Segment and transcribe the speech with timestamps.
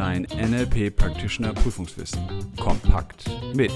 [0.00, 2.26] Dein NLP Practitioner Prüfungswissen.
[2.58, 3.70] Kompakt mit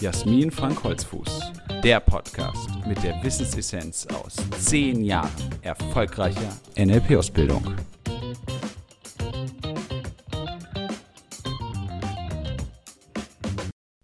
[0.00, 1.52] Jasmin Frank Holzfuß.
[1.82, 5.32] Der Podcast mit der Wissensessenz aus zehn Jahren
[5.62, 7.74] erfolgreicher NLP-Ausbildung.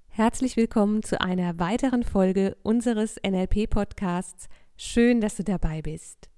[0.08, 4.48] Herzlich willkommen zu einer weiteren Folge unseres NLP-Podcasts.
[4.76, 6.30] Schön, dass du dabei bist.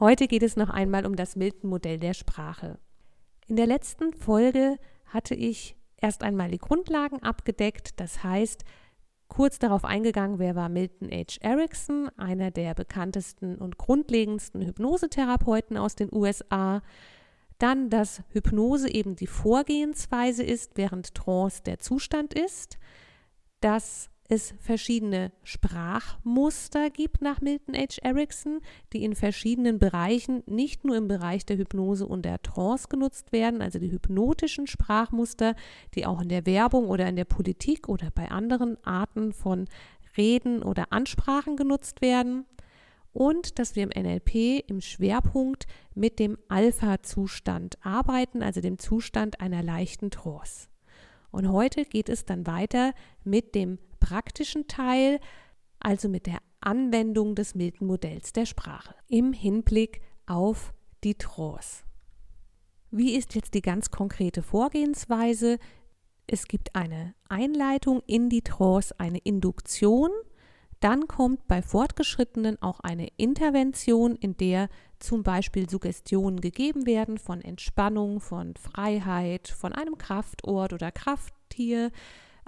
[0.00, 2.80] Heute geht es noch einmal um das Milton-Modell der Sprache.
[3.46, 8.64] In der letzten Folge hatte ich erst einmal die Grundlagen abgedeckt, das heißt,
[9.28, 11.38] kurz darauf eingegangen, wer war Milton H.
[11.40, 16.82] Erickson, einer der bekanntesten und grundlegendsten Hypnosetherapeuten aus den USA.
[17.58, 22.78] Dann, dass Hypnose eben die Vorgehensweise ist, während Trance der Zustand ist,
[23.60, 27.98] dass es verschiedene Sprachmuster gibt nach Milton H.
[28.02, 28.60] Erickson,
[28.92, 33.62] die in verschiedenen Bereichen, nicht nur im Bereich der Hypnose und der Trance genutzt werden,
[33.62, 35.54] also die hypnotischen Sprachmuster,
[35.94, 39.66] die auch in der Werbung oder in der Politik oder bei anderen Arten von
[40.16, 42.46] Reden oder Ansprachen genutzt werden.
[43.12, 49.62] Und dass wir im NLP im Schwerpunkt mit dem Alpha-Zustand arbeiten, also dem Zustand einer
[49.62, 50.68] leichten Trance.
[51.30, 52.92] Und heute geht es dann weiter
[53.24, 55.18] mit dem praktischen Teil,
[55.80, 61.82] also mit der Anwendung des Milton-Modells der Sprache im Hinblick auf die Trance.
[62.92, 65.58] Wie ist jetzt die ganz konkrete Vorgehensweise?
[66.28, 70.10] Es gibt eine Einleitung in die Trance, eine Induktion.
[70.78, 74.68] Dann kommt bei Fortgeschrittenen auch eine Intervention, in der
[75.00, 81.90] zum Beispiel Suggestionen gegeben werden von Entspannung, von Freiheit, von einem Kraftort oder Krafttier,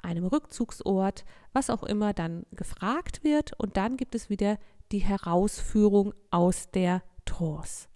[0.02, 3.52] einem Rückzugsort, was auch immer dann gefragt wird.
[3.58, 4.58] Und dann gibt es wieder
[4.92, 7.88] die Herausführung aus der Trance.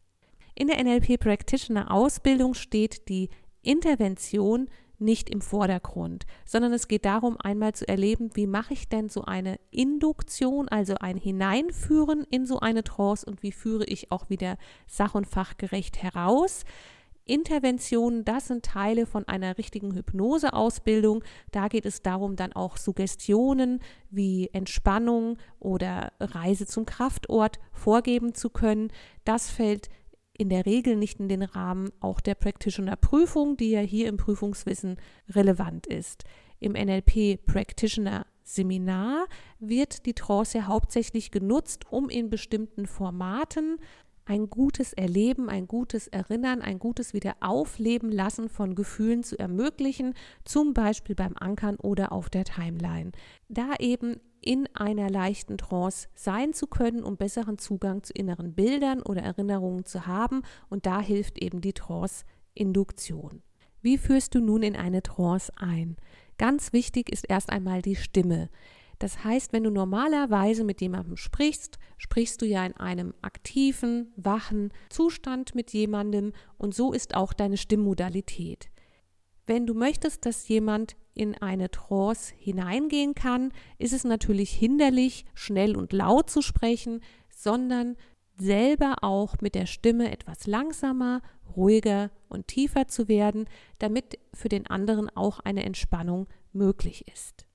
[0.55, 3.30] In der NLP Practitioner Ausbildung steht die
[3.62, 4.68] Intervention
[5.02, 9.24] nicht im Vordergrund, sondern es geht darum, einmal zu erleben, wie mache ich denn so
[9.24, 14.57] eine Induktion, also ein Hineinführen in so eine Trance und wie führe ich auch wieder
[14.86, 16.64] sach- und fachgerecht heraus.
[17.32, 21.24] Interventionen, das sind Teile von einer richtigen Hypnoseausbildung.
[21.50, 28.50] Da geht es darum, dann auch Suggestionen wie Entspannung oder Reise zum Kraftort vorgeben zu
[28.50, 28.92] können.
[29.24, 29.88] Das fällt
[30.36, 34.96] in der Regel nicht in den Rahmen auch der Practitioner-Prüfung, die ja hier im Prüfungswissen
[35.30, 36.24] relevant ist.
[36.60, 39.26] Im NLP Practitioner Seminar
[39.58, 43.78] wird die Trance hauptsächlich genutzt, um in bestimmten Formaten
[44.24, 50.74] ein gutes Erleben, ein gutes Erinnern, ein gutes Wiederaufleben lassen von Gefühlen zu ermöglichen, zum
[50.74, 53.12] Beispiel beim Ankern oder auf der Timeline.
[53.48, 59.00] Da eben in einer leichten Trance sein zu können, um besseren Zugang zu inneren Bildern
[59.00, 60.42] oder Erinnerungen zu haben.
[60.68, 63.42] Und da hilft eben die Trance-Induktion.
[63.80, 65.96] Wie führst du nun in eine Trance ein?
[66.38, 68.48] Ganz wichtig ist erst einmal die Stimme.
[69.02, 74.73] Das heißt, wenn du normalerweise mit jemandem sprichst, sprichst du ja in einem aktiven, wachen
[74.90, 78.70] Zustand mit jemandem und so ist auch deine Stimmmodalität.
[79.45, 85.77] Wenn du möchtest, dass jemand in eine Trance hineingehen kann, ist es natürlich hinderlich, schnell
[85.77, 87.96] und laut zu sprechen, sondern
[88.36, 91.23] selber auch mit der Stimme etwas langsamer,
[91.57, 93.46] ruhiger und tiefer zu werden,
[93.80, 97.46] damit für den anderen auch eine Entspannung möglich ist.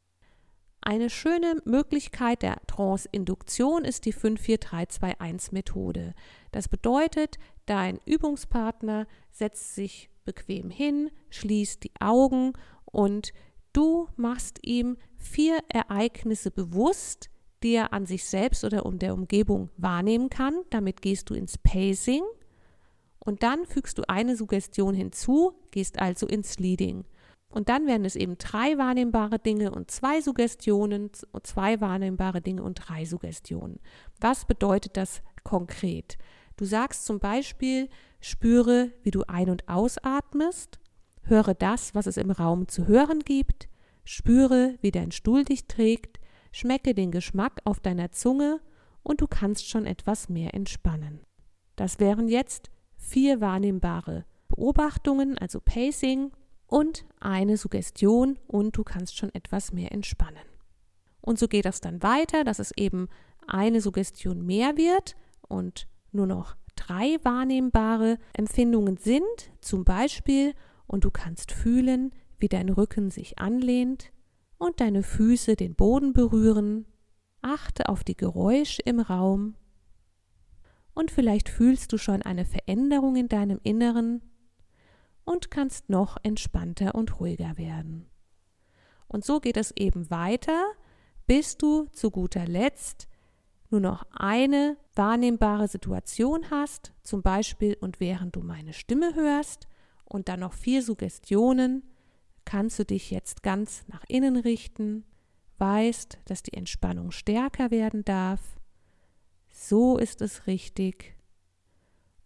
[0.87, 6.13] Eine schöne Möglichkeit der Trance-Induktion ist die 54321-Methode.
[6.53, 12.53] Das bedeutet, dein Übungspartner setzt sich bequem hin, schließt die Augen
[12.85, 13.33] und
[13.73, 17.29] du machst ihm vier Ereignisse bewusst,
[17.63, 20.61] die er an sich selbst oder um der Umgebung wahrnehmen kann.
[20.69, 22.23] Damit gehst du ins Pacing
[23.19, 27.03] und dann fügst du eine Suggestion hinzu, gehst also ins Leading.
[27.57, 31.09] Und dann werden es eben drei wahrnehmbare Dinge und zwei Suggestionen,
[31.41, 33.79] zwei wahrnehmbare Dinge und drei Suggestionen.
[34.21, 36.19] Was bedeutet das konkret?
[36.55, 37.89] Du sagst zum Beispiel,
[38.19, 40.79] spüre, wie du ein- und ausatmest,
[41.23, 43.69] höre das, was es im Raum zu hören gibt,
[44.05, 46.19] spüre, wie dein Stuhl dich trägt,
[46.51, 48.61] schmecke den Geschmack auf deiner Zunge
[49.01, 51.21] und du kannst schon etwas mehr entspannen.
[51.75, 56.31] Das wären jetzt vier wahrnehmbare Beobachtungen, also Pacing,
[56.67, 60.43] und eine Suggestion und du kannst schon etwas mehr entspannen.
[61.21, 63.07] Und so geht das dann weiter, dass es eben
[63.47, 65.15] eine Suggestion mehr wird
[65.47, 70.53] und nur noch drei wahrnehmbare Empfindungen sind, zum Beispiel,
[70.85, 74.11] und du kannst fühlen, wie dein Rücken sich anlehnt
[74.57, 76.85] und deine Füße den Boden berühren.
[77.41, 79.55] Achte auf die Geräusche im Raum.
[80.93, 84.21] Und vielleicht fühlst du schon eine Veränderung in deinem Inneren
[85.27, 88.09] und kannst noch entspannter und ruhiger werden.
[89.07, 90.65] Und so geht es eben weiter,
[91.27, 93.09] bis du zu guter Letzt
[93.69, 99.67] nur noch eine wahrnehmbare Situation hast, zum Beispiel und während du meine Stimme hörst
[100.05, 101.83] und dann noch vier Suggestionen,
[102.45, 105.03] kannst du dich jetzt ganz nach innen richten,
[105.57, 108.57] weißt, dass die Entspannung stärker werden darf.
[109.49, 111.16] So ist es richtig.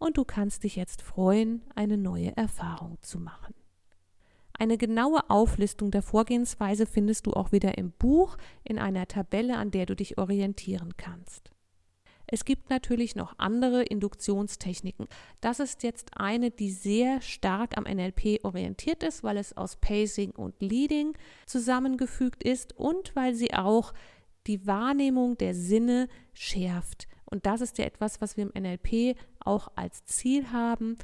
[0.01, 3.53] Und du kannst dich jetzt freuen, eine neue Erfahrung zu machen.
[4.57, 9.69] Eine genaue Auflistung der Vorgehensweise findest du auch wieder im Buch in einer Tabelle, an
[9.69, 11.51] der du dich orientieren kannst.
[12.25, 15.07] Es gibt natürlich noch andere Induktionstechniken.
[15.39, 20.31] Das ist jetzt eine, die sehr stark am NLP orientiert ist, weil es aus Pacing
[20.31, 21.15] und Leading
[21.45, 23.93] zusammengefügt ist und weil sie auch
[24.47, 27.07] die Wahrnehmung der Sinne schärft.
[27.31, 30.97] Und das ist ja etwas, was wir im NLP auch als Ziel haben,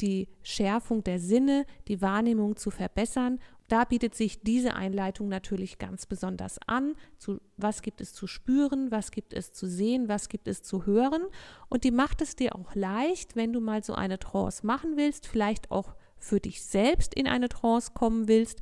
[0.00, 3.40] die Schärfung der Sinne, die Wahrnehmung zu verbessern.
[3.68, 6.94] Da bietet sich diese Einleitung natürlich ganz besonders an.
[7.16, 10.84] Zu, was gibt es zu spüren, was gibt es zu sehen, was gibt es zu
[10.84, 11.22] hören.
[11.70, 15.26] Und die macht es dir auch leicht, wenn du mal so eine Trance machen willst,
[15.26, 18.60] vielleicht auch für dich selbst in eine Trance kommen willst.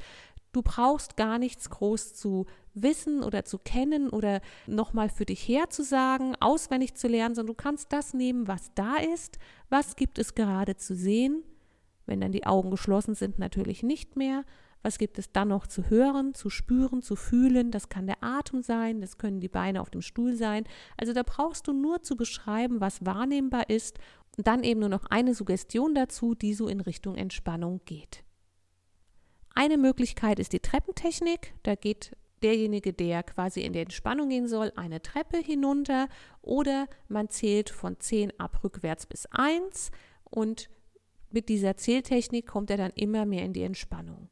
[0.52, 6.34] Du brauchst gar nichts groß zu wissen oder zu kennen oder nochmal für dich herzusagen,
[6.40, 9.38] auswendig zu lernen, sondern du kannst das nehmen, was da ist,
[9.68, 11.42] was gibt es gerade zu sehen,
[12.06, 14.44] wenn dann die Augen geschlossen sind, natürlich nicht mehr.
[14.82, 17.70] Was gibt es dann noch zu hören, zu spüren, zu fühlen?
[17.70, 20.64] Das kann der Atem sein, das können die Beine auf dem Stuhl sein.
[20.96, 23.98] Also da brauchst du nur zu beschreiben, was wahrnehmbar ist
[24.38, 28.24] und dann eben nur noch eine Suggestion dazu, die so in Richtung Entspannung geht.
[29.60, 31.52] Eine Möglichkeit ist die Treppentechnik.
[31.64, 36.08] Da geht derjenige, der quasi in die Entspannung gehen soll, eine Treppe hinunter
[36.40, 39.90] oder man zählt von 10 ab rückwärts bis 1
[40.24, 40.70] und
[41.30, 44.30] mit dieser Zähltechnik kommt er dann immer mehr in die Entspannung.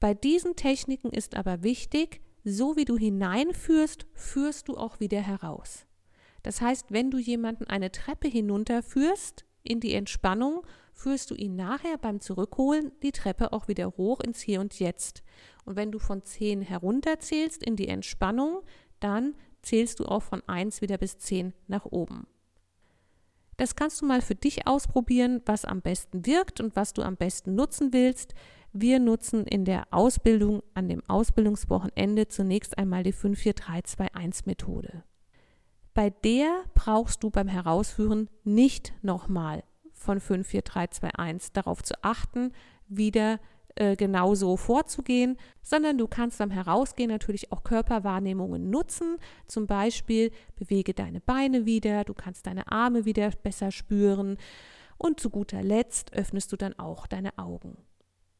[0.00, 5.86] Bei diesen Techniken ist aber wichtig, so wie du hineinführst, führst du auch wieder heraus.
[6.42, 10.60] Das heißt, wenn du jemanden eine Treppe hinunterführst in die Entspannung,
[10.96, 15.22] führst du ihn nachher beim Zurückholen die Treppe auch wieder hoch ins Hier und Jetzt.
[15.64, 18.62] Und wenn du von 10 herunterzählst in die Entspannung,
[18.98, 22.26] dann zählst du auch von 1 wieder bis 10 nach oben.
[23.58, 27.16] Das kannst du mal für dich ausprobieren, was am besten wirkt und was du am
[27.16, 28.34] besten nutzen willst.
[28.72, 35.04] Wir nutzen in der Ausbildung an dem Ausbildungswochenende zunächst einmal die 54321 Methode.
[35.94, 39.62] Bei der brauchst du beim Herausführen nicht nochmal
[40.06, 42.52] von 54321 darauf zu achten,
[42.88, 43.40] wieder
[43.74, 49.18] äh, genauso vorzugehen, sondern du kannst beim Herausgehen natürlich auch Körperwahrnehmungen nutzen.
[49.48, 54.38] Zum Beispiel bewege deine Beine wieder, du kannst deine Arme wieder besser spüren
[54.96, 57.76] und zu guter Letzt öffnest du dann auch deine Augen.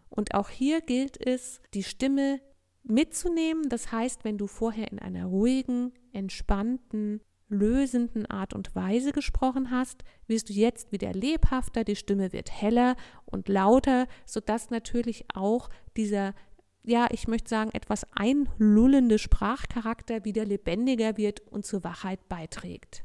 [0.08, 2.40] Und auch hier gilt es, die Stimme
[2.84, 3.68] mitzunehmen.
[3.68, 10.02] Das heißt, wenn du vorher in einer ruhigen, entspannten, lösenden Art und Weise gesprochen hast,
[10.26, 16.34] wirst du jetzt wieder lebhafter, die Stimme wird heller und lauter, sodass natürlich auch dieser,
[16.82, 23.04] ja, ich möchte sagen, etwas einlullende Sprachcharakter wieder lebendiger wird und zur Wachheit beiträgt.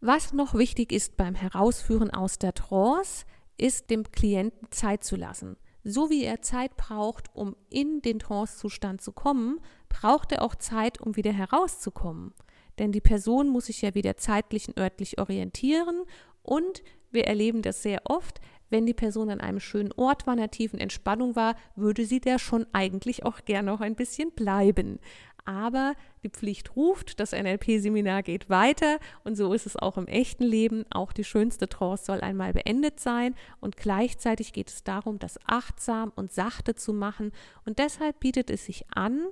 [0.00, 3.26] Was noch wichtig ist beim Herausführen aus der Trance,
[3.58, 5.56] ist dem Klienten Zeit zu lassen.
[5.84, 11.00] So wie er Zeit braucht, um in den Trance-Zustand zu kommen, braucht er auch Zeit,
[11.00, 12.34] um wieder herauszukommen
[12.80, 16.02] denn die Person muss sich ja wieder zeitlich und örtlich orientieren
[16.42, 16.82] und
[17.12, 20.78] wir erleben das sehr oft, wenn die Person an einem schönen Ort war, einer tiefen
[20.78, 24.98] Entspannung war, würde sie da schon eigentlich auch gerne noch ein bisschen bleiben.
[25.44, 30.44] Aber die Pflicht ruft, das NLP-Seminar geht weiter und so ist es auch im echten
[30.44, 30.84] Leben.
[30.90, 36.12] Auch die schönste Trance soll einmal beendet sein und gleichzeitig geht es darum, das achtsam
[36.14, 37.32] und sachte zu machen
[37.66, 39.26] und deshalb bietet es sich an,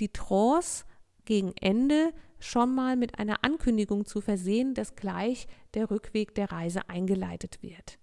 [0.00, 0.84] die Trance
[1.30, 6.88] gegen Ende schon mal mit einer Ankündigung zu versehen, dass gleich der Rückweg der Reise
[6.88, 8.00] eingeleitet wird.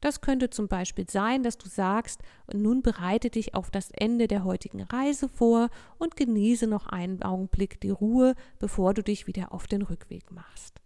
[0.00, 2.20] Das könnte zum Beispiel sein, dass du sagst,
[2.52, 7.80] nun bereite dich auf das Ende der heutigen Reise vor und genieße noch einen Augenblick
[7.80, 10.80] die Ruhe, bevor du dich wieder auf den Rückweg machst.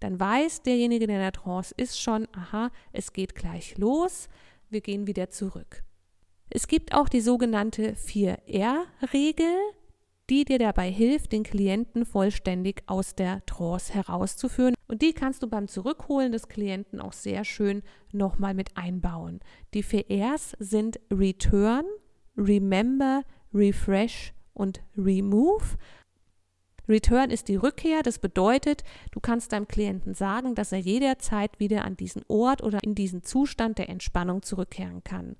[0.00, 4.28] Dann weiß derjenige, der in der Trance ist, schon, aha, es geht gleich los,
[4.68, 5.84] wir gehen wieder zurück.
[6.50, 9.56] Es gibt auch die sogenannte 4R-Regel,
[10.30, 14.74] die dir dabei hilft, den Klienten vollständig aus der Trance herauszuführen.
[14.86, 19.40] Und die kannst du beim Zurückholen des Klienten auch sehr schön nochmal mit einbauen.
[19.74, 21.84] Die vier Rs sind Return,
[22.36, 25.76] Remember, Refresh und Remove.
[26.88, 28.02] Return ist die Rückkehr.
[28.02, 32.82] Das bedeutet, du kannst deinem Klienten sagen, dass er jederzeit wieder an diesen Ort oder
[32.82, 35.36] in diesen Zustand der Entspannung zurückkehren kann.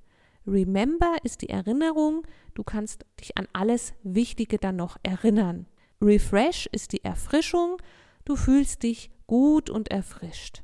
[0.46, 2.26] Remember ist die Erinnerung.
[2.54, 5.66] Du kannst dich an alles Wichtige dann noch erinnern.
[6.00, 7.78] Refresh ist die Erfrischung.
[8.24, 10.62] Du fühlst dich gut und erfrischt.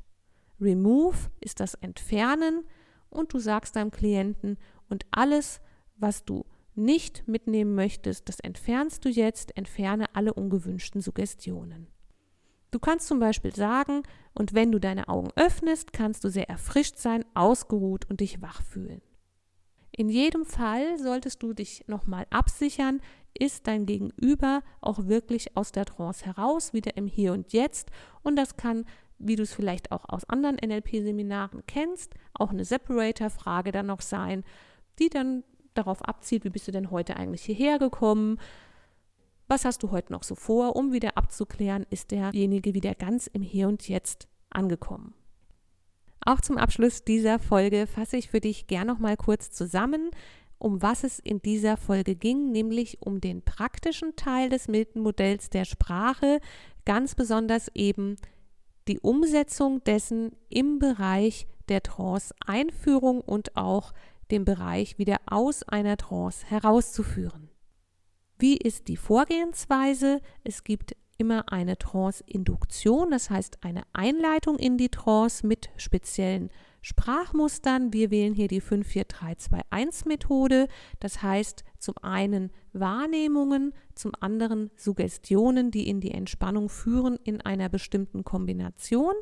[0.59, 2.63] Remove ist das Entfernen
[3.09, 4.57] und du sagst deinem Klienten
[4.89, 5.59] und alles,
[5.97, 6.45] was du
[6.75, 11.87] nicht mitnehmen möchtest, das entfernst du jetzt, entferne alle ungewünschten Suggestionen.
[12.69, 16.97] Du kannst zum Beispiel sagen, und wenn du deine Augen öffnest, kannst du sehr erfrischt
[16.97, 19.01] sein, ausgeruht und dich wach fühlen.
[19.91, 23.01] In jedem Fall solltest du dich nochmal absichern,
[23.37, 27.89] ist dein Gegenüber auch wirklich aus der Trance heraus, wieder im Hier und Jetzt.
[28.23, 28.85] Und das kann,
[29.19, 34.43] wie du es vielleicht auch aus anderen NLP-Seminaren kennst, auch eine Separator-Frage dann noch sein,
[34.99, 35.43] die dann
[35.73, 38.39] darauf abzielt, wie bist du denn heute eigentlich hierher gekommen?
[39.47, 43.41] Was hast du heute noch so vor, um wieder abzuklären, ist derjenige wieder ganz im
[43.41, 45.13] Hier und Jetzt angekommen.
[46.23, 50.11] Auch zum Abschluss dieser Folge fasse ich für dich gern noch mal kurz zusammen,
[50.59, 55.65] um was es in dieser Folge ging, nämlich um den praktischen Teil des Milton-Modells der
[55.65, 56.39] Sprache,
[56.85, 58.17] ganz besonders eben
[58.87, 63.93] die Umsetzung dessen im Bereich der Trance-Einführung und auch
[64.29, 67.49] den Bereich wieder aus einer Trance herauszuführen.
[68.37, 70.19] Wie ist die Vorgehensweise?
[70.43, 76.49] Es gibt immer eine Trance-Induktion, das heißt eine Einleitung in die Trance mit speziellen
[76.81, 77.93] Sprachmustern.
[77.93, 80.67] Wir wählen hier die 54321-Methode,
[80.99, 87.69] das heißt zum einen Wahrnehmungen, zum anderen Suggestionen, die in die Entspannung führen in einer
[87.69, 89.13] bestimmten Kombination.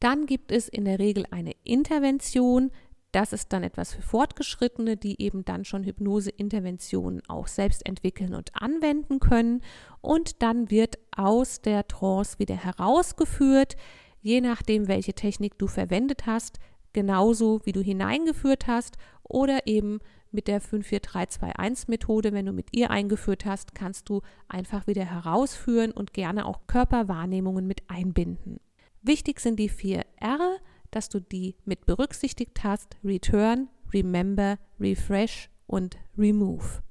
[0.00, 2.72] Dann gibt es in der Regel eine Intervention,
[3.12, 8.50] das ist dann etwas für Fortgeschrittene, die eben dann schon Hypnoseinterventionen auch selbst entwickeln und
[8.54, 9.62] anwenden können.
[10.00, 13.76] Und dann wird aus der Trance wieder herausgeführt,
[14.20, 16.58] je nachdem, welche Technik du verwendet hast,
[16.94, 20.00] genauso wie du hineingeführt hast oder eben
[20.30, 26.14] mit der 54321-Methode, wenn du mit ihr eingeführt hast, kannst du einfach wieder herausführen und
[26.14, 28.58] gerne auch Körperwahrnehmungen mit einbinden.
[29.02, 30.56] Wichtig sind die vier R,
[30.92, 32.96] dass du die mit berücksichtigt hast.
[33.04, 36.82] Return, Remember, Refresh und Remove.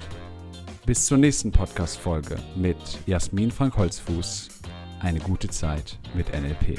[0.87, 4.49] Bis zur nächsten Podcast-Folge mit Jasmin Frank Holzfuß.
[5.01, 6.79] Eine gute Zeit mit NLP.